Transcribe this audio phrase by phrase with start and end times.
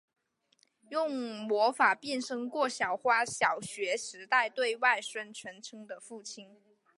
[0.89, 6.59] 用魔法变身过小花小学时代对外宣称的父亲。